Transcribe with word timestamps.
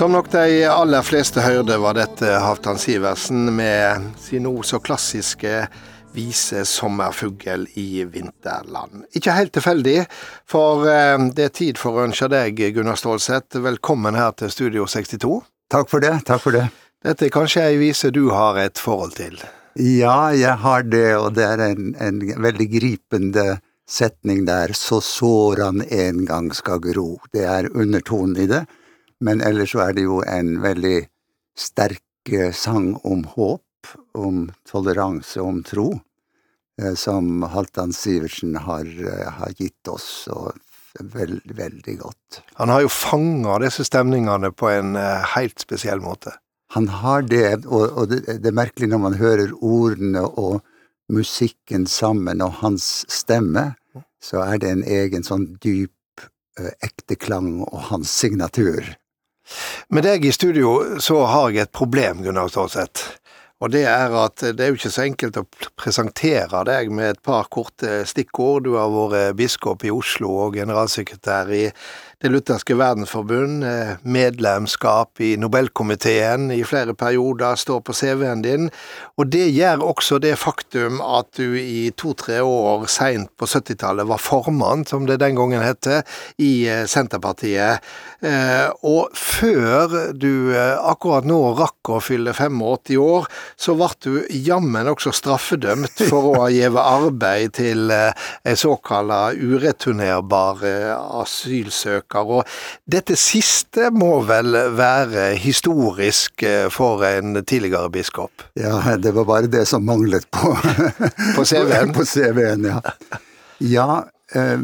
Som 0.00 0.12
nok 0.12 0.30
de 0.32 0.64
aller 0.64 1.02
fleste 1.04 1.42
hørte, 1.44 1.74
var 1.76 1.92
dette 1.92 2.24
Halvdan 2.40 2.78
Sivertsen 2.80 3.50
med 3.52 4.06
sin 4.16 4.46
nå 4.46 4.62
så 4.64 4.78
klassiske 4.80 5.66
vise 6.16 6.62
'Sommerfugl 6.64 7.66
i 7.76 8.06
vinterland'. 8.08 9.04
Ikke 9.12 9.34
helt 9.36 9.52
tilfeldig, 9.52 10.06
for 10.48 10.88
eh, 10.88 11.18
det 11.36 11.44
er 11.44 11.52
tid 11.52 11.82
for 11.82 11.98
å 12.00 12.06
ønske 12.06 12.30
deg, 12.32 12.64
Gunnar 12.72 12.96
Stålseth, 12.96 13.60
velkommen 13.60 14.16
her 14.16 14.32
til 14.40 14.48
Studio 14.48 14.88
62. 14.88 15.42
Takk 15.68 15.92
for 15.92 16.00
det. 16.00 16.16
Takk 16.24 16.46
for 16.48 16.56
det. 16.56 16.64
Dette 17.04 17.28
er 17.28 17.36
kanskje 17.36 17.68
ei 17.68 17.76
vise 17.84 18.08
du 18.08 18.30
har 18.32 18.56
et 18.56 18.80
forhold 18.80 19.18
til? 19.20 19.36
Ja, 19.76 20.32
jeg 20.32 20.56
har 20.64 20.88
det, 20.88 21.10
og 21.20 21.34
det 21.36 21.44
er 21.44 21.66
en, 21.68 21.92
en 22.00 22.24
veldig 22.40 22.72
gripende 22.72 23.50
setning 23.84 24.46
der. 24.48 24.72
Så 24.72 25.04
såran 25.04 25.84
en 25.84 26.24
gang 26.24 26.54
skal 26.56 26.80
gro. 26.80 27.18
Det 27.36 27.44
er 27.44 27.68
undertonen 27.76 28.40
i 28.40 28.48
det, 28.48 28.64
men 29.20 29.42
ellers 29.44 29.74
så 29.74 29.84
er 29.86 29.96
det 29.96 30.06
jo 30.06 30.20
en 30.26 30.56
veldig 30.62 30.98
sterk 31.58 32.32
eh, 32.32 32.52
sang 32.56 32.94
om 33.04 33.24
håp, 33.34 33.92
om 34.18 34.48
toleranse, 34.68 35.40
om 35.40 35.62
tro, 35.66 35.92
eh, 36.80 36.94
som 36.94 37.42
Halvdan 37.42 37.92
Sivertsen 37.96 38.56
har, 38.66 38.84
eh, 38.86 39.30
har 39.40 39.56
gitt 39.58 39.88
oss, 39.88 40.28
og 40.32 40.56
veldig, 41.00 41.56
veldig 41.56 41.96
godt. 42.00 42.40
Han 42.58 42.72
har 42.72 42.84
jo 42.84 42.92
fanga 42.92 43.60
disse 43.62 43.84
stemningene 43.86 44.50
på 44.52 44.72
en 44.72 44.96
helt 45.36 45.62
spesiell 45.62 46.02
måte. 46.02 46.34
Han 46.74 46.88
har 47.00 47.22
det, 47.26 47.64
og, 47.66 47.84
og 47.98 48.10
det, 48.10 48.24
det 48.42 48.50
er 48.50 48.56
merkelig 48.58 48.90
når 48.90 49.02
man 49.02 49.16
hører 49.18 49.54
ordene 49.58 50.22
og 50.22 50.60
musikken 51.10 51.86
sammen, 51.90 52.42
og 52.42 52.60
hans 52.62 53.04
stemme, 53.10 53.72
så 54.22 54.44
er 54.44 54.60
det 54.62 54.70
en 54.70 54.84
egen 54.86 55.26
sånn 55.26 55.46
dyp, 55.62 56.24
eh, 56.60 56.72
ekte 56.84 57.16
klang 57.18 57.60
og 57.66 57.88
hans 57.90 58.12
signatur. 58.12 58.86
Med 59.90 60.06
deg 60.06 60.24
i 60.26 60.34
studio 60.34 61.00
så 61.02 61.24
har 61.30 61.50
jeg 61.50 61.66
et 61.66 61.74
problem, 61.74 62.22
Gunnar 62.24 62.50
Stålseth. 62.52 63.16
Og 63.60 63.68
det 63.74 63.82
er 63.84 64.14
at 64.16 64.40
det 64.56 64.64
er 64.64 64.70
jo 64.70 64.78
ikke 64.78 64.92
så 64.92 65.02
enkelt 65.04 65.36
å 65.36 65.44
presentere 65.76 66.62
deg 66.64 66.88
med 66.96 67.10
et 67.12 67.20
par 67.24 67.50
korte 67.52 68.06
stikkord. 68.08 68.64
Du 68.64 68.78
har 68.78 68.88
vært 68.88 69.36
biskop 69.36 69.84
i 69.84 69.92
Oslo 69.92 70.32
og 70.46 70.56
generalsekretær 70.56 71.52
i 71.52 71.66
Det 72.20 72.28
lutherske 72.28 72.74
verdensforbund, 72.76 73.64
eh, 73.64 73.96
medlemskap 74.02 75.20
i 75.24 75.36
Nobelkomiteen 75.40 76.50
i 76.52 76.58
flere 76.68 76.92
perioder 76.94 77.56
står 77.56 77.80
på 77.80 77.94
CV-en 77.96 78.42
din, 78.44 78.66
og 79.16 79.30
det 79.32 79.46
gjør 79.56 79.80
også 79.80 80.18
det 80.20 80.34
faktum 80.36 81.00
at 81.00 81.30
du 81.38 81.56
i 81.56 81.88
to-tre 81.96 82.42
år 82.44 82.84
seint 82.92 83.30
på 83.40 83.48
70-tallet 83.48 84.04
var 84.04 84.20
formann, 84.20 84.84
som 84.84 85.06
det 85.08 85.16
den 85.22 85.38
gangen 85.38 85.64
hette, 85.64 86.02
i 86.36 86.68
eh, 86.68 86.84
Senterpartiet. 86.84 87.80
Eh, 88.20 88.68
Og 88.84 89.16
før 89.16 90.12
du 90.12 90.52
akkurat 90.52 91.24
nå 91.24 91.38
rakk 91.56 91.88
å 91.88 92.02
fylle 92.04 92.34
85 92.36 93.00
år, 93.00 93.30
så 93.56 93.72
ble 93.80 93.88
du 94.04 94.26
jammen 94.44 94.92
også 94.92 95.14
straffedømt 95.16 96.04
for 96.10 96.34
å 96.34 96.36
ha 96.42 96.52
gitt 96.52 96.76
arbeid 96.76 97.56
til 97.56 97.88
ei 97.90 98.56
såkalla 98.60 99.32
ureturnerbar 99.32 100.64
eh, 100.68 100.92
asylsøker. 102.10 102.30
Og 102.30 102.44
dette 102.86 103.16
siste 103.16 103.90
må 103.90 104.22
vel 104.24 104.52
være 104.76 105.36
historisk 105.36 106.42
eh, 106.42 106.68
for 106.70 107.02
en 107.04 107.44
tidligere 107.44 107.90
biskop? 107.90 108.42
Ja, 108.56 108.96
det 108.96 109.14
var 109.14 109.24
bare 109.24 109.46
det 109.46 109.66
som 109.68 109.84
manglet 109.84 110.26
på 110.30 110.54
På 111.36 111.44
CV-en? 111.44 111.92
på 111.96 112.04
CV-en, 112.04 112.64
ja. 112.64 112.80
Ja, 113.60 114.04
eh, 114.34 114.58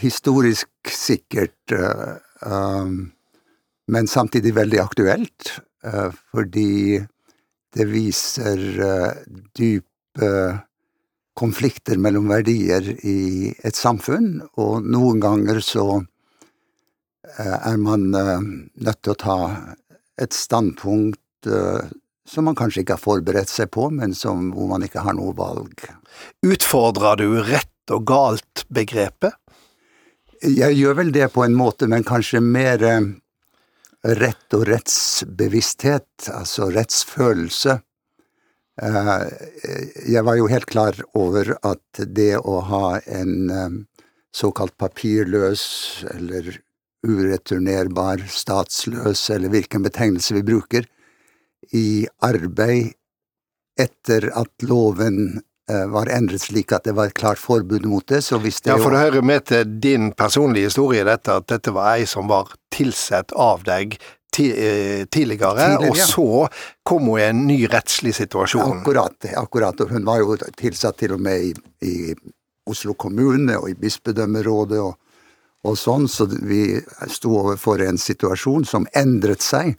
historisk 0.00 0.68
sikkert, 0.88 1.72
eh, 1.72 2.16
um, 2.46 3.12
men 3.88 4.06
samtidig 4.08 4.54
veldig 4.54 4.80
aktuelt, 4.80 5.60
eh, 5.84 6.10
fordi 6.34 7.00
det 7.74 7.86
viser 7.90 8.58
eh, 8.80 9.12
dype 9.54 10.62
konflikter 11.34 11.98
mellom 11.98 12.28
verdier 12.30 12.86
i 13.02 13.50
et 13.66 13.74
samfunn, 13.74 14.40
og 14.56 14.84
noen 14.86 15.20
ganger 15.20 15.58
så 15.60 16.04
er 17.38 17.76
man 17.80 18.08
eh, 18.14 18.40
nødt 18.84 19.02
til 19.02 19.14
å 19.14 19.20
ta 19.20 19.38
et 20.20 20.34
standpunkt 20.36 21.48
eh, 21.48 21.86
som 22.28 22.46
man 22.48 22.56
kanskje 22.56 22.84
ikke 22.84 22.96
har 22.96 23.04
forberedt 23.04 23.50
seg 23.52 23.70
på, 23.74 23.90
men 23.92 24.14
som, 24.16 24.50
hvor 24.54 24.70
man 24.70 24.84
ikke 24.86 25.04
har 25.04 25.16
noe 25.16 25.34
valg. 25.36 25.84
Utfordrer 26.46 27.20
du 27.20 27.40
rett 27.44 27.92
og 27.92 28.06
galt-begrepet? 28.08 29.36
Jeg 30.44 30.76
gjør 30.76 30.96
vel 31.00 31.12
det 31.12 31.30
på 31.32 31.44
en 31.44 31.56
måte, 31.56 31.88
men 31.88 32.04
kanskje 32.04 32.40
mer 32.44 32.82
eh, 32.84 33.10
rett 34.04 34.56
og 34.56 34.66
rettsbevissthet, 34.68 36.28
altså 36.32 36.68
rettsfølelse. 36.72 37.78
Eh, 38.82 39.26
Jeg 40.16 40.24
var 40.26 40.36
jo 40.40 40.50
helt 40.50 40.66
klar 40.68 40.98
over 41.14 41.54
at 41.62 42.04
det 42.04 42.34
å 42.40 42.60
ha 42.68 42.98
en 43.06 43.50
eh, 43.50 43.80
såkalt 44.34 44.76
papirløs 44.80 45.64
eller 46.10 46.58
ureturnerbar, 47.04 48.24
statsløs, 48.28 49.28
eller 49.30 49.52
hvilken 49.52 49.84
betegnelse 49.84 50.36
vi 50.38 50.44
bruker, 50.46 50.88
i 51.72 52.04
arbeid 52.24 52.94
etter 53.80 54.28
at 54.38 54.66
loven 54.68 55.40
eh, 55.70 55.86
var 55.90 56.10
endret 56.12 56.44
slik 56.44 56.72
at 56.76 56.84
det 56.86 56.94
var 56.94 57.10
et 57.10 57.16
klart 57.18 57.40
forbud 57.40 57.86
mot 57.90 58.06
det, 58.08 58.22
så 58.22 58.38
hvis 58.42 58.60
det 58.62 58.74
Ja, 58.74 58.78
for 58.78 58.94
det 58.94 59.02
hører 59.02 59.24
med 59.26 59.46
til 59.50 59.78
din 59.82 60.12
personlige 60.12 60.70
historie 60.70 61.06
dette, 61.06 61.40
at 61.40 61.48
dette 61.50 61.74
var 61.74 61.96
ei 61.96 62.06
som 62.06 62.28
var 62.30 62.52
tilsett 62.74 63.34
av 63.34 63.64
deg 63.66 63.98
tidligere, 64.34 65.00
eh, 65.00 65.04
tidligere, 65.06 65.54
Tidligere, 65.54 65.90
og 65.90 65.96
så 65.96 66.48
kom 66.82 67.10
hun 67.10 67.18
i 67.18 67.26
en 67.28 67.46
ny 67.46 67.58
rettslig 67.70 68.14
situasjon. 68.14 68.80
Akkurat, 68.80 69.30
akkurat. 69.36 69.80
Hun 69.90 70.04
var 70.04 70.18
jo 70.22 70.36
tilsatt 70.58 70.98
til 70.98 71.14
og 71.16 71.20
med 71.20 71.50
i, 71.50 71.54
i 71.86 72.14
Oslo 72.70 72.94
kommune 72.94 73.58
og 73.58 73.70
i 73.70 73.78
bispedømmerådet 73.78 74.80
og, 74.80 74.94
og 75.64 75.78
sånn, 75.80 76.08
så 76.08 76.26
vi 76.28 76.76
sto 77.08 77.32
overfor 77.40 77.82
en 77.84 77.98
situasjon 78.00 78.66
som 78.68 78.88
endret 78.96 79.44
seg. 79.44 79.74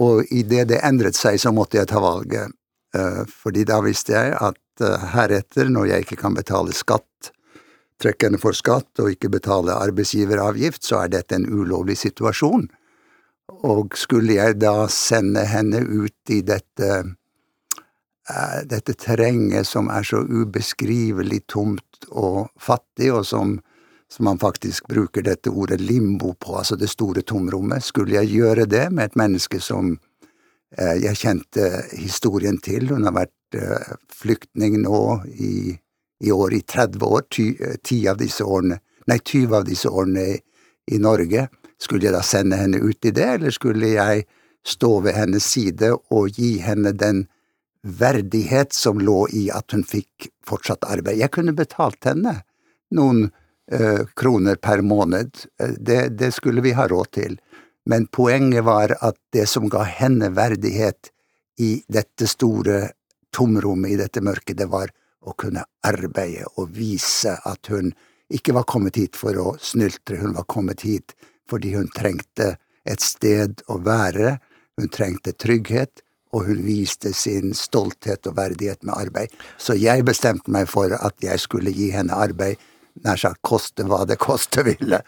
Og 0.00 0.28
idet 0.32 0.68
det 0.72 0.80
endret 0.84 1.16
seg, 1.16 1.38
så 1.40 1.52
måtte 1.56 1.78
jeg 1.80 1.90
ta 1.90 2.00
valget. 2.00 2.52
Eh, 2.96 3.22
fordi 3.28 3.64
da 3.68 3.80
visste 3.84 4.14
jeg 4.14 4.32
at 4.34 4.84
eh, 4.84 5.06
heretter, 5.12 5.70
når 5.72 5.90
jeg 5.90 6.06
ikke 6.06 6.20
kan 6.20 6.36
betale 6.36 6.74
skatt, 6.76 7.32
trekkende 8.02 8.40
for 8.40 8.56
skatt, 8.56 8.90
og 9.00 9.12
ikke 9.12 9.32
betale 9.32 9.76
arbeidsgiveravgift, 9.76 10.84
så 10.84 11.02
er 11.04 11.14
dette 11.14 11.36
en 11.36 11.48
ulovlig 11.48 11.96
situasjon. 12.00 12.68
Og 13.64 13.96
skulle 13.96 14.36
jeg 14.36 14.58
da 14.60 14.88
sende 14.92 15.46
henne 15.48 15.80
ut 15.80 16.34
i 16.34 16.42
dette 16.44 16.90
eh, 16.96 18.60
dette 18.68 18.96
terrenget 19.00 19.68
som 19.68 19.88
er 19.92 20.04
så 20.04 20.20
ubeskrivelig 20.24 21.44
tomt 21.52 22.08
og 22.10 22.48
fattig, 22.60 23.12
og 23.14 23.24
som, 23.28 23.58
som 24.12 24.24
man 24.24 24.38
faktisk 24.38 24.86
bruker 24.88 25.22
dette 25.22 25.50
ordet 25.50 25.80
limbo 25.80 26.34
på, 26.34 26.56
altså 26.58 26.76
det 26.76 26.88
store 26.90 27.22
tomrommet. 27.22 27.84
Skulle 27.84 28.20
jeg 28.20 28.38
gjøre 28.38 28.66
det 28.70 28.88
med 28.94 29.10
et 29.10 29.18
menneske 29.18 29.60
som 29.60 29.96
eh, 30.78 30.96
jeg 31.02 31.18
kjente 31.22 31.70
historien 31.96 32.58
til, 32.62 32.88
hun 32.92 33.08
har 33.08 33.16
vært 33.16 33.58
eh, 33.58 33.94
flyktning 34.14 34.80
nå 34.84 35.02
i, 35.42 35.74
i 36.22 36.32
år 36.32 36.54
i 36.54 36.62
30 36.62 37.06
år, 37.06 37.26
ty, 37.30 37.50
eh, 37.60 37.78
10 37.82 38.12
av 38.14 38.20
disse 38.22 38.46
årene, 38.46 38.80
nei 39.10 39.18
20 39.18 39.58
av 39.58 39.66
disse 39.66 39.90
årene 39.90 40.26
i, 40.36 40.40
i 40.94 41.02
Norge, 41.02 41.48
skulle 41.82 42.06
jeg 42.06 42.14
da 42.14 42.22
sende 42.24 42.58
henne 42.60 42.78
ut 42.80 43.04
i 43.04 43.12
det, 43.12 43.26
eller 43.36 43.52
skulle 43.52 43.90
jeg 43.96 44.26
stå 44.66 45.00
ved 45.04 45.14
hennes 45.14 45.44
side 45.44 45.92
og 45.94 46.38
gi 46.38 46.56
henne 46.62 46.94
den 46.96 47.26
verdighet 47.86 48.72
som 48.74 48.98
lå 48.98 49.26
i 49.34 49.46
at 49.54 49.70
hun 49.74 49.84
fikk 49.86 50.30
fortsatt 50.46 50.86
arbeid. 50.88 51.20
Jeg 51.20 51.34
kunne 51.34 51.54
betalt 51.54 52.08
henne 52.08 52.40
noen 52.94 53.28
kroner 54.14 54.60
per 54.62 54.78
måned, 54.86 55.46
Eh, 55.60 55.68
det, 55.78 56.08
det 56.08 56.32
skulle 56.32 56.60
vi 56.60 56.72
ha 56.72 56.88
råd 56.88 57.10
til, 57.10 57.38
men 57.86 58.06
poenget 58.06 58.64
var 58.64 58.96
at 59.00 59.16
det 59.32 59.46
som 59.48 59.68
ga 59.68 59.82
henne 59.82 60.30
verdighet 60.34 61.10
i 61.58 61.82
dette 61.88 62.26
store 62.26 62.90
tomrommet, 63.34 63.90
i 63.90 64.00
dette 64.00 64.20
mørket, 64.20 64.56
det 64.58 64.68
var 64.70 64.90
å 65.26 65.34
kunne 65.38 65.64
arbeide 65.86 66.46
og 66.56 66.70
vise 66.76 67.36
at 67.44 67.70
hun 67.72 67.92
ikke 68.32 68.54
var 68.56 68.66
kommet 68.66 68.98
hit 68.98 69.16
for 69.16 69.38
å 69.38 69.54
snyltre, 69.62 70.18
hun 70.20 70.34
var 70.36 70.46
kommet 70.50 70.82
hit 70.86 71.14
fordi 71.50 71.76
hun 71.76 71.88
trengte 71.94 72.56
et 72.86 73.02
sted 73.02 73.62
å 73.70 73.78
være, 73.78 74.38
hun 74.76 74.90
trengte 74.90 75.32
trygghet, 75.32 76.02
og 76.34 76.48
hun 76.48 76.64
viste 76.66 77.12
sin 77.14 77.54
stolthet 77.54 78.26
og 78.26 78.34
verdighet 78.36 78.82
med 78.82 78.96
arbeid. 78.98 79.34
Så 79.62 79.76
jeg 79.78 80.02
bestemte 80.04 80.50
meg 80.50 80.66
for 80.68 80.90
at 80.90 81.22
jeg 81.22 81.38
skulle 81.40 81.70
gi 81.70 81.92
henne 81.94 82.18
arbeid, 82.18 82.58
nær 83.04 83.18
sagt 83.20 83.42
koste 83.46 83.84
hva 83.88 84.04
det 84.08 84.18
koste 84.22 84.64
ville. 84.66 85.00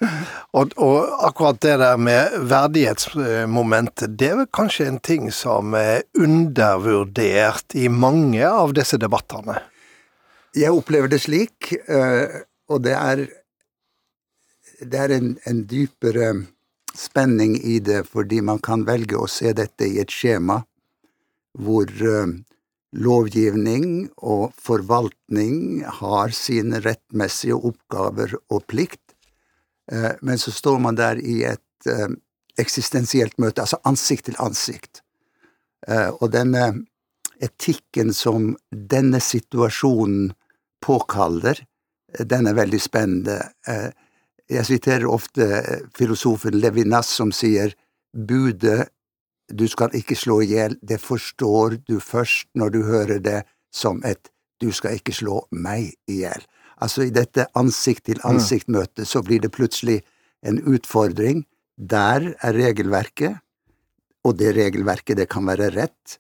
Og, 0.57 0.75
og 0.77 1.25
akkurat 1.29 1.61
det 1.65 1.77
der 1.83 1.97
med 2.01 2.37
verdighetsmomentet, 2.51 4.17
det 4.19 4.31
er 4.33 4.39
vel 4.43 4.51
kanskje 4.55 4.89
en 4.91 5.01
ting 5.05 5.31
som 5.35 5.77
er 5.79 6.05
undervurdert 6.19 7.77
i 7.79 7.89
mange 7.93 8.45
av 8.47 8.75
disse 8.77 9.01
debattene? 9.01 9.59
Jeg 10.57 10.75
opplever 10.75 11.11
det 11.13 11.23
slik, 11.23 11.73
eh, 11.89 12.45
og 12.69 12.85
det 12.87 12.97
er 12.97 13.29
Det 14.79 14.95
er 14.95 15.11
en, 15.11 15.33
en 15.43 15.65
dypere 15.67 16.29
spenning 16.95 17.57
i 17.67 17.81
det, 17.83 18.05
fordi 18.07 18.39
man 18.41 18.61
kan 18.63 18.85
velge 18.87 19.17
å 19.19 19.27
se 19.27 19.51
dette 19.51 19.89
i 19.89 19.99
et 19.99 20.13
skjema 20.13 20.61
hvor 21.59 21.91
eh, 21.91 22.37
lovgivning 22.97 24.09
og 24.17 24.55
forvaltning 24.57 25.85
har 26.01 26.33
sine 26.37 26.81
rettmessige 26.85 27.57
oppgaver 27.57 28.35
og 28.49 28.65
plikt, 28.71 29.15
eh, 29.93 30.15
men 30.23 30.41
så 30.41 30.53
står 30.55 30.79
man 30.81 30.97
der 30.97 31.21
i 31.21 31.43
et 31.45 31.89
eh, 31.89 32.09
eksistensielt 32.59 33.39
møte, 33.39 33.63
altså 33.63 33.81
ansikt 33.85 34.29
til 34.31 34.39
ansikt. 34.41 35.03
Eh, 35.87 36.09
og 36.09 36.33
denne 36.33 36.71
etikken 37.45 38.15
som 38.17 38.55
denne 38.71 39.21
situasjonen 39.23 40.33
påkaller, 40.83 41.61
den 42.19 42.49
er 42.49 42.57
veldig 42.57 42.79
spennende. 42.81 43.37
Jeg 44.49 44.65
siterer 44.65 45.05
ofte 45.07 45.45
filosofen 45.95 46.57
Levinas 46.57 47.11
som 47.15 47.31
sier 47.37 47.75
budet 48.17 48.89
du 49.49 49.69
skal 49.69 49.95
ikke 49.97 50.17
slå 50.19 50.41
i 50.45 50.51
hjel, 50.53 50.77
det 50.83 51.01
forstår 51.01 51.79
du 51.89 51.99
først 52.01 52.49
når 52.59 52.75
du 52.75 52.83
hører 52.85 53.23
det 53.25 53.43
som 53.75 54.03
et 54.05 54.31
du 54.59 54.71
skal 54.75 54.99
ikke 54.99 55.15
slå 55.15 55.45
meg 55.55 55.93
i 56.11 56.23
hjel. 56.25 56.43
Altså 56.83 57.05
i 57.07 57.13
dette 57.15 57.47
ansikt-til-ansikt-møtet 57.59 59.07
så 59.07 59.23
blir 59.23 59.43
det 59.43 59.53
plutselig 59.55 60.01
en 60.47 60.61
utfordring. 60.67 61.45
Der 61.79 62.33
er 62.43 62.59
regelverket, 62.59 63.39
og 64.27 64.39
det 64.39 64.55
regelverket 64.57 65.19
det 65.19 65.29
kan 65.31 65.47
være 65.47 65.71
rett, 65.77 66.19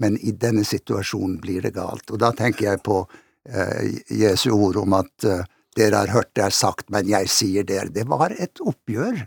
men 0.00 0.16
i 0.22 0.32
denne 0.32 0.64
situasjonen 0.64 1.40
blir 1.42 1.66
det 1.66 1.74
galt. 1.76 2.06
Og 2.10 2.22
da 2.22 2.30
tenker 2.36 2.70
jeg 2.70 2.82
på 2.86 3.02
eh, 3.50 3.98
Jesu 4.22 4.50
ord 4.54 4.80
om 4.80 4.96
at 4.98 5.26
eh, 5.26 5.42
dere 5.76 6.04
har 6.04 6.14
hørt 6.14 6.32
det 6.38 6.46
er 6.46 6.54
sagt, 6.54 6.88
men 6.90 7.10
jeg 7.10 7.30
sier 7.30 7.66
dere. 7.66 7.92
Det 7.92 8.06
var 8.08 8.34
et 8.38 8.62
oppgjør 8.62 9.24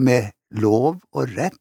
med 0.00 0.30
lov 0.60 1.00
og 1.12 1.34
rett 1.36 1.59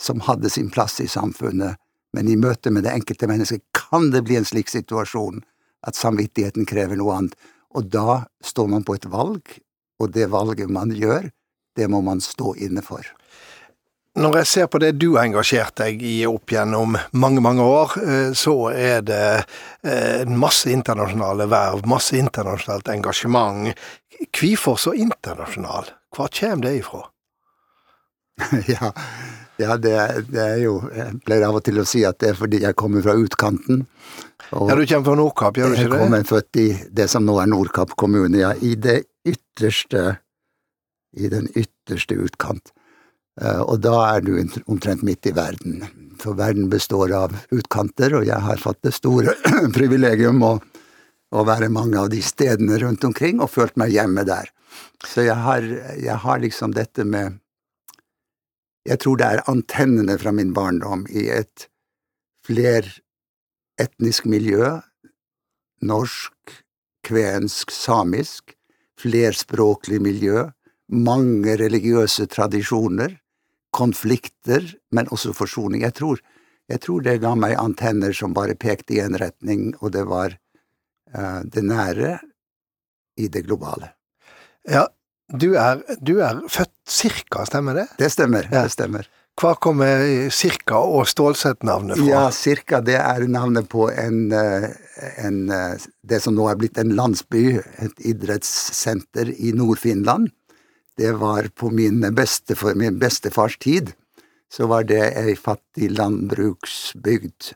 som 0.00 0.22
hadde 0.24 0.50
sin 0.50 0.70
plass 0.72 1.00
i 1.00 1.08
samfunnet, 1.08 1.76
men 2.16 2.28
i 2.28 2.38
møte 2.40 2.72
med 2.74 2.86
det 2.86 2.94
enkelte 2.96 3.28
mennesket 3.30 3.62
kan 3.76 4.10
det 4.14 4.24
bli 4.26 4.40
en 4.40 4.48
slik 4.48 4.72
situasjon 4.72 5.42
at 5.86 5.96
samvittigheten 5.96 6.66
krever 6.68 6.98
noe 6.98 7.16
annet, 7.16 7.36
og 7.76 7.86
da 7.92 8.24
står 8.44 8.70
man 8.72 8.84
på 8.86 8.96
et 8.98 9.06
valg, 9.10 9.54
og 10.00 10.12
det 10.16 10.30
valget 10.32 10.72
man 10.72 10.92
gjør, 10.96 11.30
det 11.76 11.86
må 11.92 12.00
man 12.02 12.22
stå 12.24 12.56
inne 12.58 12.82
for. 12.82 13.04
Når 14.18 14.40
jeg 14.40 14.48
ser 14.50 14.66
på 14.66 14.80
det 14.82 14.96
du 14.98 15.12
har 15.14 15.28
engasjert 15.28 15.76
deg 15.78 16.00
i 16.02 16.16
opp 16.26 16.50
gjennom 16.50 16.96
mange, 17.14 17.38
mange 17.44 17.62
år, 17.62 17.92
eh, 18.02 18.32
så 18.34 18.54
er 18.74 19.04
det 19.06 19.44
eh, 19.86 20.26
masse 20.26 20.66
internasjonale 20.72 21.46
verv, 21.50 21.86
masse 21.88 22.18
internasjonalt 22.18 22.90
engasjement. 22.90 23.70
Hvorfor 24.34 24.80
så 24.82 24.96
internasjonal? 24.98 25.92
Hva 26.10 26.26
kommer 26.26 26.66
det 26.66 26.74
ifra? 26.80 27.04
ja, 28.74 28.90
ja 29.60 29.76
det, 29.80 29.94
det, 30.30 30.40
er 30.40 30.58
jo 30.64 30.74
Jeg 30.94 31.20
pleier 31.26 31.46
av 31.48 31.60
og 31.60 31.64
til 31.66 31.80
å 31.82 31.86
si 31.88 32.02
at 32.08 32.18
det 32.22 32.32
er 32.32 32.38
fordi 32.38 32.62
jeg 32.64 32.76
kommer 32.80 33.04
fra 33.04 33.14
utkanten. 33.18 33.86
ja, 34.50 34.74
du 34.74 34.84
kommer 34.86 35.06
fra 35.06 35.16
Nordkapp, 35.20 35.60
gjør 35.60 35.72
du 35.72 35.76
ikke 35.76 35.84
det? 35.84 36.00
Jeg 36.00 36.04
kommer 36.04 36.26
født 36.32 36.60
i 36.62 36.68
det 37.00 37.08
som 37.12 37.26
nå 37.26 37.38
er 37.42 37.50
Nordkapp 37.52 37.94
kommune, 38.00 38.42
ja. 38.42 38.52
I 38.56 38.74
det 38.74 39.02
ytterste 39.28 40.20
I 41.16 41.30
den 41.30 41.48
ytterste 41.58 42.16
utkant. 42.22 42.72
Eh, 43.40 43.60
og 43.60 43.80
da 43.84 43.96
er 44.14 44.24
du 44.24 44.34
omtrent 44.70 45.02
midt 45.06 45.26
i 45.26 45.34
verden. 45.34 45.84
For 46.20 46.36
verden 46.38 46.68
består 46.70 47.12
av 47.16 47.34
utkanter, 47.54 48.14
og 48.18 48.26
jeg 48.28 48.38
har 48.44 48.62
fått 48.62 48.82
det 48.86 48.94
store 48.96 49.34
privilegium 49.76 50.42
å, 50.44 50.54
å 51.34 51.44
være 51.48 51.70
mange 51.72 51.98
av 52.00 52.10
de 52.12 52.20
stedene 52.24 52.78
rundt 52.82 53.06
omkring, 53.08 53.40
og 53.40 53.52
følt 53.54 53.78
meg 53.80 53.94
hjemme 53.96 54.26
der. 54.28 54.50
Så 55.06 55.24
jeg 55.26 55.38
har, 55.40 55.64
jeg 55.98 56.18
har 56.24 56.42
liksom 56.42 56.74
dette 56.76 57.06
med 57.08 57.40
jeg 58.88 59.00
tror 59.02 59.20
det 59.20 59.26
er 59.28 59.48
antennene 59.50 60.16
fra 60.20 60.32
min 60.32 60.54
barndom 60.56 61.04
i 61.10 61.26
et 61.32 61.66
fleretnisk 62.46 64.28
miljø, 64.30 64.78
norsk, 65.84 66.54
kvensk, 67.06 67.72
samisk, 67.72 68.54
flerspråklig 69.00 70.00
miljø, 70.02 70.48
mange 70.90 71.56
religiøse 71.60 72.26
tradisjoner, 72.30 73.14
konflikter, 73.72 74.64
men 74.90 75.08
også 75.14 75.32
forsoning. 75.36 75.84
Jeg 75.86 75.94
tror, 76.00 76.20
jeg 76.68 76.82
tror 76.82 77.04
det 77.06 77.20
ga 77.22 77.34
meg 77.38 77.58
antenner 77.60 78.14
som 78.16 78.34
bare 78.34 78.58
pekte 78.58 78.96
i 78.96 79.02
en 79.04 79.18
retning, 79.20 79.70
og 79.80 79.94
det 79.94 80.06
var 80.10 80.34
uh, 81.14 81.40
det 81.44 81.62
nære 81.64 82.16
i 83.20 83.28
det 83.28 83.44
globale. 83.46 83.92
Ja, 84.68 84.88
du 85.32 85.54
er, 85.54 85.80
du 86.02 86.18
er 86.24 86.42
født 86.50 86.74
cirka, 86.90 87.44
stemmer 87.48 87.82
det? 87.82 87.86
Det 87.98 88.10
stemmer. 88.12 88.48
Ja. 88.50 88.64
det 88.66 88.74
stemmer. 88.74 89.08
Hva 89.40 89.54
kommer 89.56 90.02
cirka 90.34 90.82
og 90.84 91.06
Stålsett-navnet 91.08 91.96
fra? 91.96 92.08
Ja, 92.08 92.24
cirka 92.34 92.82
det 92.84 92.98
er 92.98 93.24
navnet 93.30 93.70
på 93.72 93.86
en, 93.88 94.32
eh, 94.36 94.68
en, 95.22 95.38
eh, 95.50 95.78
det 96.04 96.20
som 96.20 96.34
nå 96.34 96.48
er 96.50 96.58
blitt 96.60 96.78
en 96.78 96.92
landsby, 96.96 97.56
et 97.78 98.04
idrettssenter 98.04 99.32
i 99.32 99.52
Nord-Finland. 99.56 100.28
Det 100.98 101.14
var 101.16 101.48
på 101.56 101.70
min, 101.72 102.02
bestefar, 102.14 102.74
min 102.74 102.98
bestefars 102.98 103.56
tid. 103.58 103.94
Så 104.52 104.66
var 104.66 104.84
det 104.84 105.16
ei 105.16 105.36
fattig 105.38 105.92
landbruksbygd, 105.96 107.54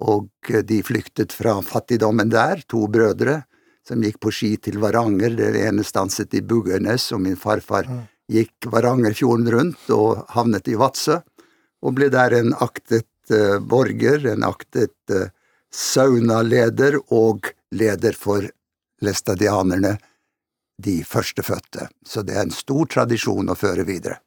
og 0.00 0.30
de 0.64 0.82
flyktet 0.82 1.32
fra 1.32 1.60
fattigdommen 1.62 2.30
der, 2.32 2.64
to 2.66 2.88
brødre 2.88 3.44
som 3.88 4.02
gikk 4.02 4.20
på 4.22 4.32
ski 4.32 4.54
til 4.56 4.80
Varanger. 4.82 5.36
Det 5.36 5.52
ene 5.66 5.84
stanset 5.84 6.34
i 6.34 6.42
Bugøynes, 6.42 7.10
og 7.12 7.22
min 7.26 7.36
farfar 7.40 7.88
mm. 7.88 8.02
gikk 8.32 8.68
Varangerfjorden 8.72 9.50
rundt 9.52 9.90
og 9.94 10.24
havnet 10.34 10.68
i 10.72 10.78
Vadsø, 10.80 11.20
og 11.84 11.96
ble 11.98 12.08
der 12.12 12.38
en 12.38 12.54
aktet 12.64 13.08
uh, 13.32 13.60
borger, 13.60 14.24
en 14.32 14.46
aktet 14.48 14.96
uh, 15.12 15.28
saunaleder 15.74 16.96
og 17.12 17.50
leder 17.74 18.16
for 18.16 18.46
læstadianerne, 19.04 19.98
de 20.80 21.02
førstefødte. 21.06 21.88
Så 22.06 22.24
det 22.26 22.38
er 22.38 22.46
en 22.46 22.54
stor 22.54 22.88
tradisjon 22.90 23.52
å 23.52 23.58
føre 23.58 23.84
videre. 23.86 24.18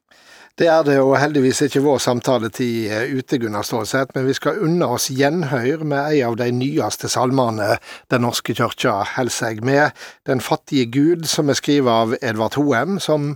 Det 0.58 0.66
er 0.66 0.82
det, 0.82 0.96
og 0.98 1.20
heldigvis 1.22 1.60
ikke 1.68 1.84
vår 1.86 2.00
samtaletid 2.02 2.90
eh, 2.90 3.12
ute, 3.14 3.38
Gunnar 3.38 3.66
Stålseth, 3.68 4.16
men 4.16 4.26
vi 4.26 4.34
skal 4.34 4.64
unne 4.66 4.88
oss 4.90 5.12
gjenhør 5.14 5.84
med 5.86 6.00
ei 6.16 6.24
av 6.26 6.40
de 6.40 6.48
nyeste 6.50 7.12
salmene 7.14 7.76
Den 8.10 8.26
norske 8.26 8.56
kirka 8.58 9.04
holder 9.14 9.36
seg 9.36 9.62
med, 9.62 9.94
Den 10.26 10.42
fattige 10.42 10.88
Gud, 10.90 11.28
som 11.30 11.54
er 11.54 11.60
skrevet 11.60 11.94
av 11.94 12.16
Edvard 12.26 12.58
Hoem, 12.58 12.98
som 12.98 13.36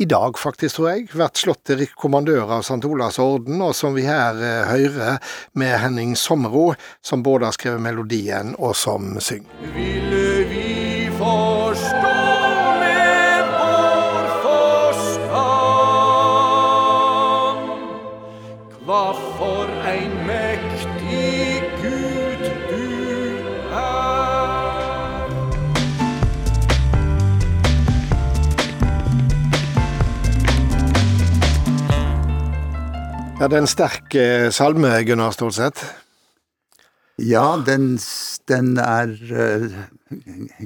i 0.00 0.06
dag, 0.08 0.38
faktisk, 0.38 0.78
tror 0.78 0.88
jeg, 0.92 1.08
blir 1.10 1.34
slått 1.36 1.64
til 1.68 1.82
kommandør 1.98 2.54
av 2.54 2.62
St. 2.62 2.78
Olavs 2.86 3.18
orden, 3.20 3.58
og 3.66 3.74
som 3.76 3.98
vi 3.98 4.06
her 4.06 4.38
eh, 4.38 4.70
hører 4.70 5.18
med 5.58 5.74
Henning 5.82 6.14
Sommero, 6.16 6.70
som 7.02 7.26
både 7.26 7.50
har 7.50 7.58
skrevet 7.58 7.82
melodien 7.82 8.54
og 8.60 8.78
som 8.78 9.18
synger. 9.18 9.66
Ville 9.74 10.46
vi 10.54 11.10
forstå 11.18 12.09
Ja, 33.40 33.46
det 33.48 33.56
er 33.56 33.62
en 33.62 33.70
sterk 33.72 34.14
eh, 34.20 34.46
salme, 34.52 34.88
Gunnar 35.08 35.32
Stålseth? 35.32 35.80
Ja, 37.24 37.54
den, 37.64 37.94
den 38.44 38.74
er 38.76 39.14
uh, 39.32 39.78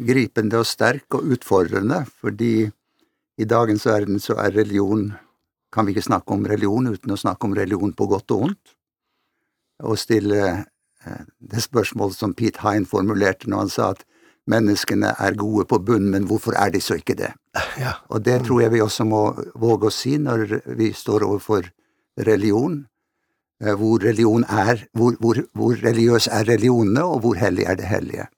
gripende 0.08 0.58
og 0.58 0.66
sterk 0.66 1.14
og 1.14 1.28
utfordrende, 1.36 2.00
fordi 2.18 2.66
i 3.38 3.46
dagens 3.46 3.86
verden 3.86 4.18
så 4.18 4.34
er 4.42 4.56
religion 4.56 5.12
kan 5.70 5.86
vi 5.86 5.94
ikke 5.94 6.08
snakke 6.08 6.34
om 6.34 6.42
religion 6.50 6.90
uten 6.90 7.14
å 7.14 7.18
snakke 7.20 7.46
om 7.46 7.54
religion 7.54 7.94
på 7.94 8.08
godt 8.10 8.34
og 8.34 8.42
vondt, 8.42 8.74
og 9.86 9.94
stille 10.02 10.42
eh, 10.42 11.22
det 11.38 11.62
spørsmålet 11.62 12.18
som 12.18 12.34
Pete 12.34 12.66
Hine 12.66 12.90
formulerte 12.90 13.50
når 13.50 13.64
han 13.64 13.72
sa 13.76 13.92
at 13.94 14.02
menneskene 14.50 15.14
er 15.14 15.38
gode 15.38 15.68
på 15.70 15.78
bunn, 15.78 16.10
men 16.10 16.26
hvorfor 16.26 16.58
er 16.58 16.74
de 16.74 16.82
så 16.82 16.98
ikke 16.98 17.20
det? 17.22 17.30
Ja. 17.78 18.00
Og 18.10 18.26
det 18.26 18.40
tror 18.48 18.66
jeg 18.66 18.74
vi 18.74 18.82
også 18.82 19.06
må 19.06 19.28
våge 19.54 19.92
å 19.92 19.94
si 19.94 20.18
når 20.18 20.58
vi 20.74 20.90
står 20.90 21.22
overfor 21.30 21.70
religion. 22.20 22.84
Eh, 23.62 23.74
hvor 23.78 24.02
religion 24.02 24.44
er, 24.44 24.86
hvor, 24.92 25.16
hvor, 25.20 25.40
hvor 25.52 25.74
religiøs 25.82 26.28
er 26.28 26.46
religionene, 26.48 27.04
og 27.04 27.20
hvor 27.24 27.38
hellig 27.38 27.66
er 27.70 27.78
det 27.80 27.90
hellige. 27.90 28.28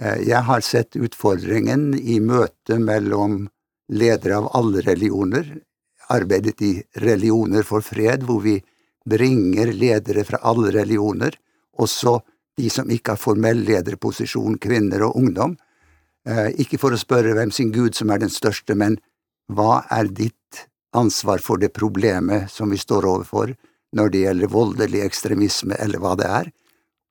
Eh, 0.00 0.22
jeg 0.28 0.42
har 0.48 0.64
sett 0.66 0.96
utfordringen 0.96 1.92
i 1.98 2.18
møtet 2.20 2.80
mellom 2.80 3.46
ledere 3.92 4.40
av 4.40 4.50
alle 4.56 4.84
religioner, 4.86 5.58
arbeidet 6.12 6.60
i 6.60 6.72
Religioner 7.00 7.62
for 7.64 7.84
fred, 7.84 8.24
hvor 8.26 8.42
vi 8.44 8.58
bringer 9.08 9.72
ledere 9.72 10.24
fra 10.24 10.40
alle 10.42 10.72
religioner, 10.74 11.36
også 11.78 12.18
de 12.58 12.68
som 12.70 12.90
ikke 12.90 13.14
har 13.14 13.20
formell 13.20 13.62
lederposisjon, 13.64 14.58
kvinner 14.60 15.06
og 15.06 15.16
ungdom, 15.16 15.56
Eh, 16.22 16.52
ikke 16.62 16.78
for 16.78 16.94
å 16.94 17.00
spørre 17.00 17.34
hvem 17.34 17.50
sin 17.50 17.72
gud 17.74 17.96
som 17.98 18.12
er 18.14 18.20
den 18.22 18.30
største, 18.30 18.76
men 18.78 18.98
hva 19.50 19.82
er 19.90 20.06
ditt 20.06 20.66
ansvar 20.92 21.38
for 21.38 21.58
det 21.58 21.72
problemet 21.74 22.50
som 22.50 22.70
vi 22.70 22.78
står 22.78 23.06
overfor 23.08 23.54
når 23.96 24.08
det 24.12 24.24
gjelder 24.24 24.52
voldelig 24.52 25.02
ekstremisme, 25.04 25.76
eller 25.76 26.00
hva 26.00 26.14
det 26.16 26.28
er, 26.28 26.50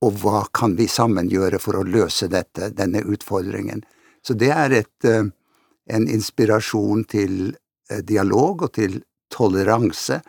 og 0.01 0.17
hva 0.23 0.45
kan 0.53 0.73
vi 0.77 0.88
sammen 0.89 1.29
gjøre 1.29 1.59
for 1.61 1.77
å 1.77 1.85
løse 1.85 2.29
dette, 2.31 2.71
denne 2.73 3.03
utfordringen. 3.05 3.83
Så 4.25 4.33
det 4.33 4.50
er 4.50 4.73
et, 4.81 5.05
eh, 5.05 5.29
en 5.93 6.07
inspirasjon 6.09 7.05
til 7.05 7.55
eh, 7.89 8.01
dialog 8.01 8.63
og 8.65 8.73
til 8.73 9.03
toleranse, 9.29 10.21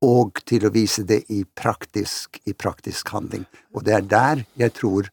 og 0.00 0.38
til 0.46 0.66
å 0.66 0.70
vise 0.70 1.02
det 1.02 1.24
i 1.34 1.42
praktisk, 1.44 2.38
i 2.46 2.54
praktisk 2.54 3.08
handling. 3.10 3.44
Og 3.74 3.84
det 3.84 3.94
er 3.96 4.04
der 4.06 4.44
jeg 4.54 4.72
tror 4.76 5.08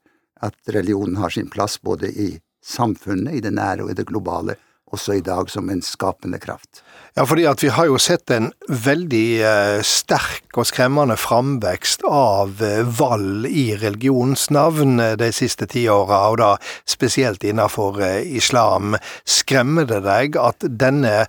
at 0.45 0.55
religionen 0.69 1.17
har 1.17 1.33
sin 1.33 1.49
plass, 1.49 1.79
både 1.81 2.11
i 2.11 2.35
samfunnet, 2.63 3.33
i 3.33 3.41
det 3.41 3.53
nære 3.55 3.85
og 3.85 3.91
i 3.91 3.97
det 3.97 4.05
globale, 4.05 4.55
også 4.93 5.17
i 5.17 5.23
dag 5.25 5.49
som 5.49 5.69
en 5.69 5.81
skapende 5.83 6.39
kraft. 6.41 6.81
Ja, 7.15 7.23
fordi 7.23 7.45
at 7.47 7.63
vi 7.63 7.71
har 7.71 7.87
jo 7.87 7.97
sett 8.01 8.31
en 8.33 8.49
veldig 8.67 9.27
eh, 9.47 9.81
sterk 9.87 10.57
og 10.59 10.67
skremmende 10.67 11.15
framvekst 11.19 12.03
av 12.09 12.59
eh, 12.63 12.81
valg 12.99 13.47
i 13.47 13.69
religionens 13.79 14.49
navn 14.51 14.99
eh, 14.99 15.15
de 15.19 15.31
siste 15.35 15.67
tiåra, 15.71 16.25
og 16.33 16.41
da 16.41 16.51
spesielt 16.89 17.45
innenfor 17.47 18.01
eh, 18.03 18.19
islam. 18.35 18.97
Skremmer 19.23 19.87
det 19.89 20.01
deg 20.05 20.35
at 20.41 20.67
denne 20.67 21.23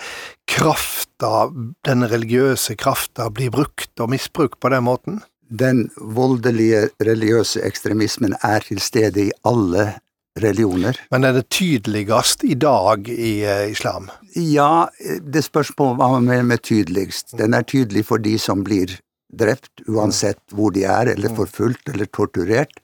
krafta, 0.51 1.49
den 1.87 2.07
religiøse 2.11 2.77
krafta, 2.79 3.31
blir 3.31 3.55
brukt 3.55 4.03
og 4.03 4.11
misbrukt 4.15 4.59
på 4.61 4.75
den 4.75 4.87
måten? 4.91 5.23
Den 5.47 5.87
voldelige 5.97 6.89
religiøse 6.99 7.63
ekstremismen 7.63 8.35
er 8.43 8.67
til 8.67 8.83
stede 8.83 9.29
i 9.29 9.35
alle 9.47 9.93
religioner. 10.37 10.99
Men 11.11 11.25
er 11.25 11.37
det 11.37 11.49
tydeligst 11.49 12.45
i 12.45 12.55
dag 12.55 13.09
i 13.09 13.45
eh, 13.45 13.71
islam? 13.73 14.11
Ja, 14.35 14.89
det 15.23 15.45
spørs 15.47 15.73
på 15.77 15.93
hva 15.97 16.11
man 16.17 16.29
mener 16.29 16.47
med 16.53 16.63
tydeligst. 16.67 17.37
Den 17.39 17.57
er 17.57 17.67
tydelig 17.67 18.07
for 18.11 18.23
de 18.23 18.37
som 18.41 18.65
blir 18.67 18.99
drept, 19.33 19.85
uansett 19.89 20.41
hvor 20.55 20.73
de 20.75 20.85
er, 20.87 21.13
eller 21.17 21.35
forfulgt 21.35 21.89
eller 21.93 22.09
torturert. 22.13 22.81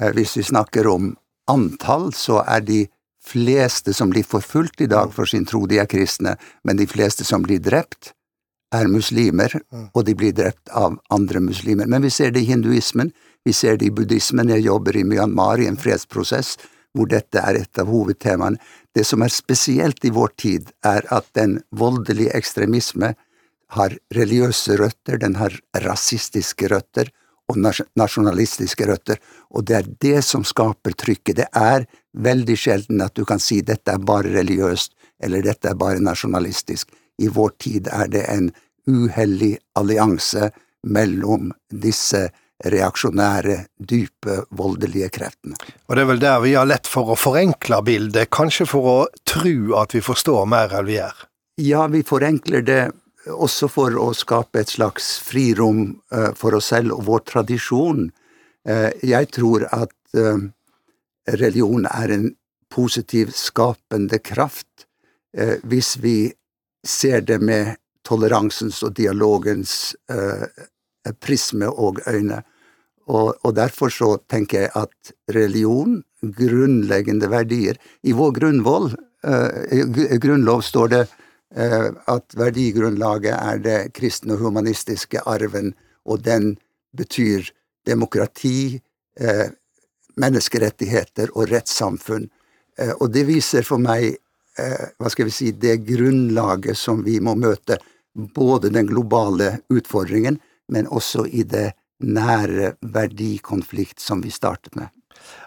Eh, 0.00 0.12
Hvis 0.14 0.36
vi 0.38 0.46
snakker 0.46 0.88
om 0.90 1.14
antall, 1.50 2.12
så 2.16 2.42
er 2.46 2.64
de 2.64 2.84
fleste 3.24 3.94
som 3.96 4.10
blir 4.12 4.24
forfulgt 4.24 4.82
i 4.84 4.90
dag 4.90 5.12
for 5.12 5.26
sin 5.28 5.46
tro, 5.48 5.64
de 5.66 5.78
er 5.80 5.88
kristne, 5.88 6.36
men 6.64 6.76
de 6.76 6.86
fleste 6.86 7.24
som 7.24 7.42
blir 7.42 7.62
drept, 7.64 8.12
er 8.74 8.88
muslimer, 8.90 9.52
og 9.94 10.02
de 10.04 10.16
blir 10.18 10.32
drept 10.34 10.68
av 10.74 10.96
andre 11.14 11.38
muslimer. 11.40 11.86
Men 11.86 12.02
vi 12.02 12.10
ser 12.10 12.32
det 12.34 12.42
i 12.42 12.48
hinduismen, 12.48 13.12
vi 13.44 13.52
ser 13.54 13.76
det 13.78 13.86
i 13.86 13.92
buddhismen. 13.94 14.50
Jeg 14.50 14.64
jobber 14.64 14.96
i 14.96 15.04
Myanmar 15.06 15.60
i 15.62 15.68
en 15.70 15.78
fredsprosess 15.78 16.56
hvor 16.94 17.10
dette 17.10 17.40
er 17.42 17.58
et 17.58 17.80
av 17.82 17.90
hovedtemaene. 17.90 18.60
Det 18.94 19.04
som 19.06 19.22
er 19.22 19.32
spesielt 19.34 20.04
i 20.06 20.12
vår 20.14 20.32
tid, 20.38 20.70
er 20.86 21.06
at 21.14 21.26
den 21.34 21.58
voldelige 21.74 22.34
ekstremisme 22.38 23.14
har 23.74 23.96
religiøse 24.14 24.78
røtter, 24.78 25.18
den 25.18 25.36
har 25.40 25.56
rasistiske 25.82 26.70
røtter 26.70 27.10
og 27.50 27.58
nasjonalistiske 27.98 28.86
røtter, 28.88 29.18
og 29.50 29.66
det 29.68 29.76
er 29.76 29.88
det 30.00 30.20
som 30.24 30.44
skaper 30.48 30.94
trykket. 30.96 31.42
Det 31.42 31.48
er 31.52 31.84
veldig 32.16 32.56
sjelden 32.56 33.02
at 33.04 33.16
du 33.18 33.24
kan 33.28 33.42
si 33.42 33.60
dette 33.60 33.92
er 33.92 34.00
bare 34.00 34.32
religiøst, 34.32 34.94
eller 35.24 35.44
dette 35.44 35.68
er 35.68 35.76
bare 35.78 36.00
nasjonalistisk. 36.00 36.88
I 37.20 37.28
vår 37.28 37.52
tid 37.60 37.90
er 37.92 38.08
det 38.10 38.24
en 38.30 38.48
uheldig 38.88 39.56
allianse 39.78 40.50
mellom 40.84 41.52
disse 41.68 42.28
reaksjonære, 42.62 43.64
dype, 43.78 44.44
voldelige 44.54 45.08
kreftene. 45.12 45.56
Og 45.88 45.96
det 45.96 46.02
er 46.04 46.10
vel 46.10 46.22
der 46.22 46.42
vi 46.44 46.54
har 46.54 46.68
lett 46.68 46.88
for 46.90 47.10
å 47.12 47.18
forenkle 47.18 47.80
bildet, 47.84 48.30
kanskje 48.32 48.66
for 48.70 48.90
å 48.90 48.98
tro 49.26 49.74
at 49.80 49.94
vi 49.96 50.02
forstår 50.04 50.46
mer 50.48 50.74
enn 50.78 50.86
vi 50.88 50.98
gjør. 50.98 51.24
Ja, 51.62 51.86
vi 51.90 52.02
forenkler 52.06 52.64
det 52.66 52.82
også 53.30 53.68
for 53.72 53.94
å 54.00 54.10
skape 54.16 54.62
et 54.62 54.72
slags 54.72 55.16
frirom 55.24 56.00
eh, 56.12 56.32
for 56.36 56.56
oss 56.58 56.70
selv 56.72 56.96
og 56.98 57.04
vår 57.08 57.24
tradisjon. 57.30 58.08
Eh, 58.68 58.90
jeg 59.06 59.30
tror 59.34 59.66
at 59.72 60.18
eh, 60.18 60.46
religion 61.38 61.86
er 61.90 62.14
en 62.14 62.26
positiv, 62.74 63.30
skapende 63.34 64.18
kraft 64.18 64.66
hvis 65.34 65.96
vi 65.98 66.28
ser 66.86 67.24
det 67.26 67.40
med 67.42 67.72
toleransens 68.06 68.76
og 68.86 68.92
dialogens 68.94 69.96
prisme 71.20 71.68
og 71.68 72.00
øyne. 72.08 72.42
Og, 73.06 73.34
og 73.44 73.56
derfor 73.56 73.92
så 73.92 74.16
tenker 74.30 74.64
jeg 74.64 74.70
at 74.74 75.12
religion, 75.34 76.02
grunnleggende 76.24 77.28
verdier 77.28 77.76
I 78.02 78.14
vår 78.16 78.30
grunnvoll, 78.38 78.94
eh, 79.24 80.16
grunnlov 80.22 80.62
står 80.64 80.88
det 80.88 81.02
eh, 81.56 81.90
at 82.08 82.36
verdigrunnlaget 82.38 83.34
er 83.34 83.60
det 83.60 83.80
kristne 83.98 84.38
og 84.38 84.46
humanistiske 84.46 85.20
arven, 85.28 85.74
og 86.04 86.24
den 86.24 86.54
betyr 86.96 87.50
demokrati, 87.86 88.80
eh, 89.20 89.52
menneskerettigheter 90.16 91.32
og 91.34 91.50
rettssamfunn. 91.52 92.28
Eh, 92.78 92.94
og 93.00 93.12
det 93.12 93.26
viser 93.28 93.66
for 93.66 93.82
meg, 93.82 94.16
eh, 94.58 94.86
hva 94.98 95.10
skal 95.10 95.28
vi 95.28 95.34
si, 95.34 95.50
det 95.52 95.82
grunnlaget 95.86 96.78
som 96.78 97.04
vi 97.04 97.18
må 97.20 97.34
møte, 97.34 97.78
både 98.14 98.70
den 98.70 98.86
globale 98.86 99.58
utfordringen, 99.68 100.38
men 100.72 100.88
også 100.88 101.26
i 101.26 101.44
det 101.48 101.72
nære 102.04 102.74
verdikonflikt 102.80 104.00
som 104.00 104.22
vi 104.24 104.32
startet 104.34 104.76
med. 104.76 104.90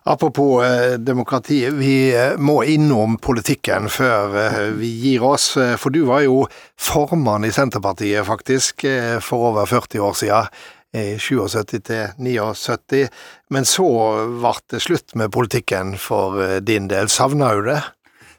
Apropos 0.04 0.64
eh, 0.64 0.96
demokrati, 0.98 1.70
vi 1.70 2.16
eh, 2.16 2.38
må 2.40 2.62
innom 2.64 3.18
politikken 3.22 3.90
før 3.92 4.38
eh, 4.40 4.62
vi 4.78 4.90
gir 5.04 5.26
oss. 5.28 5.52
For 5.78 5.94
du 5.94 6.06
var 6.08 6.24
jo 6.26 6.46
formann 6.80 7.46
i 7.46 7.52
Senterpartiet, 7.54 8.26
faktisk, 8.26 8.88
for 9.22 9.52
over 9.52 9.70
40 9.70 10.02
år 10.02 10.18
siden. 10.24 10.58
I 10.98 11.20
77 11.20 11.84
til 11.84 12.14
79. 12.24 13.10
Men 13.54 13.68
så 13.68 13.90
ble 14.40 14.54
det 14.72 14.80
slutt 14.82 15.14
med 15.20 15.34
politikken 15.36 15.98
for 16.00 16.40
din 16.64 16.88
del. 16.90 17.12
Savna 17.12 17.52
du 17.54 17.68
det? 17.68 17.82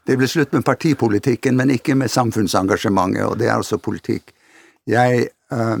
Det 0.09 0.17
ble 0.17 0.27
slutt 0.27 0.55
med 0.57 0.65
partipolitikken, 0.65 1.53
men 1.59 1.69
ikke 1.69 1.93
med 1.95 2.09
samfunnsengasjementet, 2.09 3.27
og 3.27 3.37
det 3.37 3.45
er 3.45 3.59
altså 3.59 3.77
politikk. 3.77 4.33
Jeg 4.89 5.27
eh, 5.53 5.77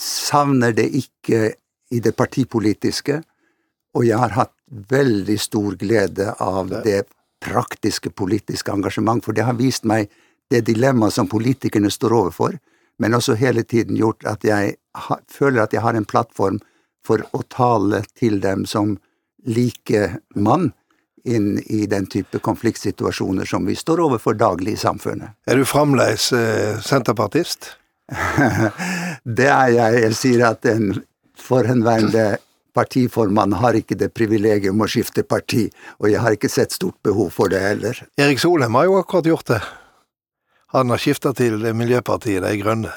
savner 0.00 0.72
det 0.76 0.88
ikke 0.96 1.52
i 1.90 2.00
det 2.00 2.14
partipolitiske, 2.16 3.20
og 3.94 4.06
jeg 4.06 4.18
har 4.18 4.36
hatt 4.36 4.54
veldig 4.90 5.36
stor 5.40 5.74
glede 5.78 6.30
av 6.38 6.70
det 6.84 7.04
praktiske 7.42 8.12
politiske 8.14 8.72
engasjement, 8.72 9.24
for 9.24 9.34
det 9.34 9.46
har 9.48 9.58
vist 9.58 9.86
meg 9.88 10.10
det 10.50 10.62
dilemmaet 10.68 11.14
som 11.14 11.28
politikerne 11.30 11.90
står 11.90 12.14
overfor, 12.14 12.58
men 13.00 13.16
også 13.16 13.36
hele 13.40 13.64
tiden 13.64 13.96
gjort 13.96 14.26
at 14.28 14.44
jeg 14.44 14.76
føler 15.30 15.64
at 15.64 15.74
jeg 15.74 15.82
har 15.82 15.96
en 15.96 16.06
plattform 16.06 16.60
for 17.06 17.24
å 17.32 17.42
tale 17.48 18.02
til 18.18 18.40
dem 18.42 18.66
som 18.68 18.98
likemann 19.46 20.70
inn 21.24 21.58
i 21.66 21.86
den 21.88 22.06
type 22.06 22.40
konfliktsituasjoner 22.44 23.48
som 23.48 23.66
vi 23.68 23.76
står 23.76 24.00
overfor 24.04 24.36
daglig 24.40 24.76
i 24.76 24.80
samfunnet. 24.80 25.36
Er 25.48 25.60
du 25.60 25.66
fremdeles 25.68 26.30
eh, 26.36 26.80
senterpartist? 26.84 27.72
det 29.24 29.48
er 29.48 29.74
jeg. 29.74 30.04
Jeg 30.04 30.16
sier 30.18 30.46
at 30.50 30.66
en 30.70 31.02
forhenværende 31.40 32.38
partiformann 32.76 33.56
har 33.58 33.76
ikke 33.78 33.98
det 33.98 34.12
privilegium 34.14 34.80
å 34.80 34.88
skifte 34.90 35.24
parti, 35.26 35.66
og 35.98 36.10
jeg 36.12 36.22
har 36.22 36.36
ikke 36.36 36.50
sett 36.52 36.74
stort 36.76 36.98
behov 37.06 37.32
for 37.34 37.52
det 37.52 37.60
heller. 37.64 37.98
Erik 38.20 38.40
Solheim 38.42 38.78
har 38.78 38.88
jo 38.88 38.98
akkurat 39.00 39.30
gjort 39.32 39.52
det. 39.52 39.60
Han 40.76 40.92
har 40.94 41.02
skifta 41.02 41.32
til 41.34 41.58
Miljøpartiet 41.74 42.44
De 42.44 42.52
Grønne. 42.60 42.92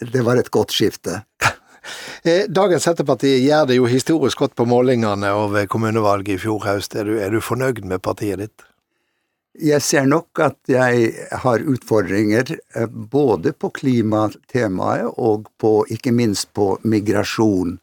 Det 0.00 0.22
var 0.26 0.38
et 0.38 0.50
godt 0.54 0.74
skifte. 0.74 1.22
Eh, 2.24 2.46
Dagens 2.48 2.86
Senterparti 2.86 3.28
gjør 3.44 3.66
det 3.68 3.74
jo 3.76 3.84
historisk 3.84 4.40
godt 4.40 4.54
på 4.56 4.64
målingene 4.64 5.28
og 5.36 5.50
ved 5.52 5.66
kommunevalget 5.68 6.38
i 6.38 6.40
fjor 6.40 6.62
høst. 6.64 6.94
Er 6.96 7.04
du, 7.04 7.18
er 7.20 7.34
du 7.34 7.42
fornøyd 7.44 7.82
med 7.84 8.00
partiet 8.00 8.40
ditt? 8.40 8.64
Jeg 9.54 9.82
ser 9.86 10.06
nok 10.10 10.40
at 10.42 10.56
jeg 10.66 11.12
har 11.44 11.62
utfordringer 11.62 12.56
eh, 12.74 12.88
både 12.90 13.52
på 13.54 13.70
klimatemaet 13.76 15.12
og 15.14 15.46
på, 15.62 15.84
ikke 15.94 16.10
minst 16.10 16.50
på 16.58 16.72
migrasjon, 16.82 17.76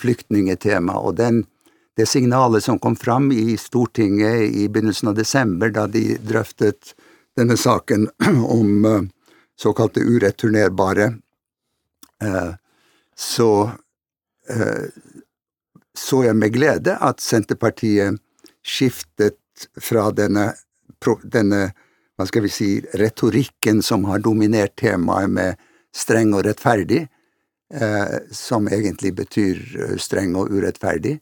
flyktningetema. 0.00 0.96
Og 0.96 1.18
den, 1.20 1.42
det 2.00 2.06
signalet 2.08 2.64
som 2.64 2.78
kom 2.80 2.96
fram 2.96 3.28
i 3.34 3.58
Stortinget 3.60 4.48
i 4.56 4.68
begynnelsen 4.72 5.12
av 5.12 5.18
desember, 5.18 5.68
da 5.74 5.84
de 5.90 6.16
drøftet 6.16 6.94
denne 7.36 7.58
saken 7.60 8.08
om 8.58 8.88
eh, 8.88 9.04
såkalte 9.60 10.00
ureturnerbare, 10.00 11.12
eh, 12.24 12.54
så 13.18 13.50
så 15.98 16.22
jeg 16.24 16.36
med 16.40 16.54
glede 16.54 16.94
at 17.04 17.20
Senterpartiet 17.20 18.16
skiftet 18.64 19.36
fra 19.76 20.06
denne, 20.14 20.54
denne 21.24 21.72
hva 22.18 22.26
skal 22.26 22.42
vi 22.42 22.50
si, 22.50 22.68
retorikken 22.98 23.82
som 23.82 24.04
har 24.10 24.18
dominert 24.24 24.74
temaet 24.80 25.30
med 25.30 25.60
streng 25.94 26.32
og 26.34 26.42
rettferdig, 26.48 27.04
eh, 27.74 28.16
som 28.34 28.66
egentlig 28.66 29.14
betyr 29.20 29.60
eh, 29.78 29.96
streng 30.02 30.34
og 30.36 30.50
urettferdig, 30.50 31.20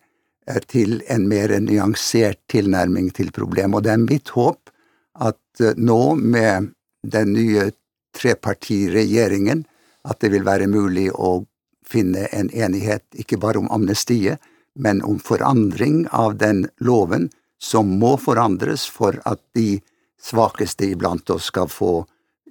til 0.70 1.00
en 1.10 1.24
mer 1.26 1.50
nyansert 1.58 2.38
tilnærming 2.46 3.08
til 3.10 3.32
problemet. 3.34 3.80
Og 3.80 3.82
det 3.82 3.90
er 3.92 3.98
mitt 3.98 4.30
håp 4.30 4.70
at 5.18 5.62
nå, 5.74 6.14
med 6.14 6.68
den 7.02 7.32
nye 7.34 7.72
trepartiregjeringen, 8.14 9.64
at 10.06 10.20
det 10.22 10.30
vil 10.30 10.46
være 10.46 10.68
mulig 10.70 11.08
å 11.10 11.40
finne 11.86 12.28
en 12.30 12.50
enighet 12.54 13.02
ikke 13.18 13.40
bare 13.42 13.58
om 13.58 13.66
amnestiet, 13.74 14.38
men 14.78 15.02
om 15.02 15.18
forandring 15.18 16.04
av 16.14 16.36
den 16.38 16.66
loven 16.78 17.30
som 17.62 17.88
må 17.98 18.16
forandres 18.20 18.86
for 18.90 19.18
at 19.24 19.40
de 19.56 19.80
svakeste 20.22 20.90
iblant 20.92 21.30
oss 21.30 21.50
skal 21.52 21.70
få 21.70 22.04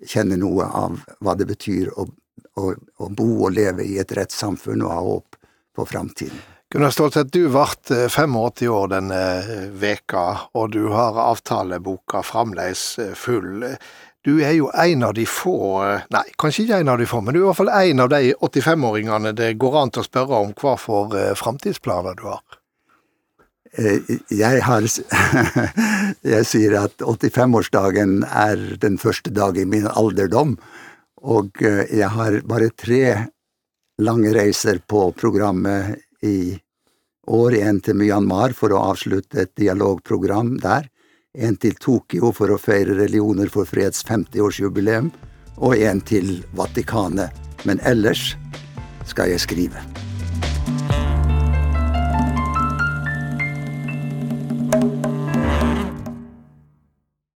kjenne 0.06 0.38
noe 0.40 0.66
av 0.66 1.00
hva 1.24 1.36
det 1.38 1.48
betyr 1.50 1.92
å, 1.96 2.08
å, 2.60 2.74
å 2.74 3.10
bo 3.10 3.30
og 3.46 3.56
leve 3.56 3.86
i 3.86 3.98
et 4.02 4.12
rettssamfunn 4.18 4.84
og 4.86 4.92
ha 4.92 5.00
håp 5.06 5.40
på 5.76 5.86
framtiden. 5.90 6.44
Gunnar 6.72 6.92
Stålseth, 6.92 7.30
du 7.32 7.46
ble 7.48 7.62
85 7.62 8.36
år 8.74 8.90
denne 8.92 9.20
veka, 9.80 10.26
og 10.58 10.74
du 10.74 10.90
har 10.92 11.16
avtaleboka 11.22 12.24
fremdeles 12.26 12.98
full. 13.16 13.64
Du 14.26 14.40
er 14.42 14.56
jo 14.58 14.72
en 14.74 15.06
av 15.06 15.14
de 15.16 15.28
få, 15.30 15.56
nei, 16.12 16.24
kanskje 16.42 16.66
ikke 16.66 16.82
en 16.82 16.92
av 16.96 17.00
de 17.00 17.08
få, 17.08 17.22
men 17.22 17.36
du 17.36 17.40
er 17.40 17.44
i 17.44 17.48
hvert 17.52 17.62
fall 17.62 17.74
en 17.78 18.04
av 18.04 18.10
de 18.12 18.34
85-åringene 18.34 19.36
det 19.38 19.54
går 19.62 19.78
an 19.84 19.94
til 19.94 20.02
å 20.02 20.08
spørre 20.10 20.42
om 20.48 20.56
hva 20.58 20.74
for 20.82 21.16
framtidsplaner 21.38 22.18
du 22.18 22.26
har. 22.32 22.42
Eh, 23.78 24.20
jeg 24.32 24.62
har 24.64 24.86
Jeg 26.36 26.48
sier 26.48 26.78
at 26.80 27.04
85-årsdagen 27.04 28.22
er 28.26 28.62
den 28.82 29.00
første 29.02 29.34
dag 29.36 29.58
i 29.60 29.68
min 29.68 29.88
alderdom, 29.90 30.56
og 31.26 31.64
eh, 31.64 31.84
jeg 31.92 32.12
har 32.16 32.40
bare 32.48 32.72
tre 32.72 33.04
lange 34.02 34.32
reiser 34.36 34.80
på 34.88 35.10
programmet 35.18 36.00
i 36.24 36.56
år. 37.28 37.60
En 37.68 37.82
til 37.84 38.00
Myanmar 38.00 38.56
for 38.56 38.76
å 38.76 38.84
avslutte 38.94 39.44
et 39.44 39.56
dialogprogram 39.60 40.56
der 40.64 40.90
en 41.36 41.58
til 41.60 41.76
Tokyo 41.76 42.32
for 42.36 42.54
å 42.54 42.60
feire 42.62 42.96
Religioner 42.96 43.52
for 43.52 43.68
freds 43.68 44.06
50-årsjubileum, 44.08 45.12
og 45.60 45.76
en 45.76 46.00
til 46.00 46.40
Vatikanet. 46.56 47.44
Men 47.68 47.82
ellers 47.84 48.34
skal 49.10 49.34
jeg 49.34 49.44
skrive. 49.44 50.05